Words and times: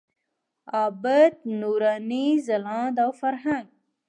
عابد، 0.73 1.33
نوراني، 1.59 2.27
ځلاند 2.45 2.95
او 3.03 3.11
فرهنګ. 3.19 3.67